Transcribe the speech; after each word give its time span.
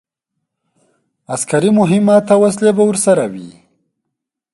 عسکري 1.33 1.71
مهمات 1.79 2.25
او 2.33 2.39
وسلې 2.45 2.71
به 2.77 2.83
ورسره 2.89 3.23
وي. 3.33 3.49